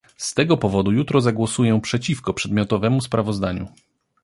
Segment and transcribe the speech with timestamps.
[0.17, 3.67] Z tego powodu jutro zagłosuję przeciwko przedmiotowemu sprawozdaniu